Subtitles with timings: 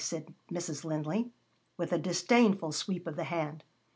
[0.03, 0.83] said Mrs.
[0.83, 1.31] Linley,
[1.77, 3.63] with a disdainful sweep of the hand.